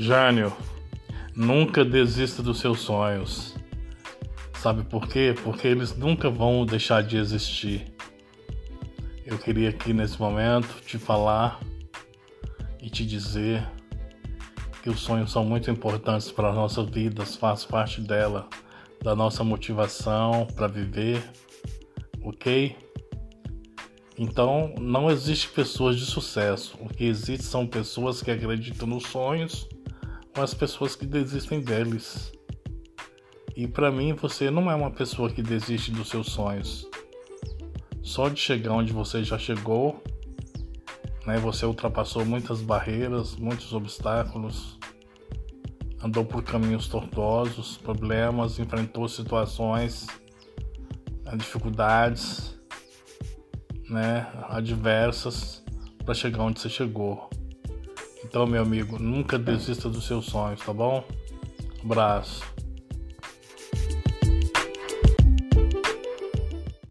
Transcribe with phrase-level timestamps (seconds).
[0.00, 0.56] Jânio,
[1.34, 3.56] nunca desista dos seus sonhos.
[4.54, 5.34] Sabe por quê?
[5.42, 7.92] Porque eles nunca vão deixar de existir.
[9.26, 11.58] Eu queria aqui nesse momento te falar
[12.80, 13.68] e te dizer
[14.84, 18.48] que os sonhos são muito importantes para as nossas vidas, faz parte dela,
[19.02, 21.28] da nossa motivação para viver,
[22.22, 22.76] ok?
[24.16, 26.78] Então, não existe pessoas de sucesso.
[26.80, 29.68] O que existe são pessoas que acreditam nos sonhos
[30.38, 32.32] com as pessoas que desistem deles.
[33.56, 36.88] E para mim, você não é uma pessoa que desiste dos seus sonhos.
[38.04, 40.00] Só de chegar onde você já chegou,
[41.26, 41.38] né?
[41.38, 44.78] Você ultrapassou muitas barreiras, muitos obstáculos,
[46.00, 50.06] andou por caminhos tortuosos, problemas, enfrentou situações,
[51.24, 52.56] né, dificuldades,
[53.90, 55.64] né, adversas
[56.04, 57.28] para chegar onde você chegou.
[58.24, 61.04] Então, meu amigo, nunca desista dos seus sonhos, tá bom?
[61.82, 62.57] Abraço.